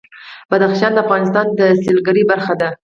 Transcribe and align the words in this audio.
بدخشان 0.51 0.91
د 0.93 0.97
افغانستان 1.05 1.45
د 1.59 1.61
سیلګرۍ 1.83 2.23
برخه 2.31 2.53
ده. 2.61 2.69